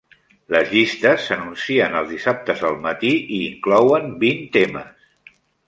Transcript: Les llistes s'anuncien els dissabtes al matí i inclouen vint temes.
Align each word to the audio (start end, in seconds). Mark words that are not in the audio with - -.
Les 0.53 0.69
llistes 0.77 1.27
s'anuncien 1.27 1.99
els 1.99 2.09
dissabtes 2.15 2.65
al 2.71 2.79
matí 2.87 3.13
i 3.21 3.39
inclouen 3.51 4.11
vint 4.27 4.43
temes. 4.59 5.09